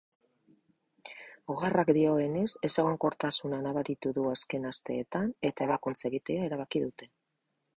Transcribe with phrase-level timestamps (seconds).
[1.55, 7.11] Oharrak dioenez ezegonkortasuna nabaritu du azken asteetan eta ebakuntza egitea erabaki dute.